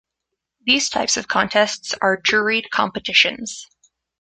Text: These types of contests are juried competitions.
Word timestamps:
These 0.65 0.89
types 0.89 1.15
of 1.17 1.27
contests 1.27 1.93
are 2.01 2.19
juried 2.19 2.71
competitions. 2.71 3.67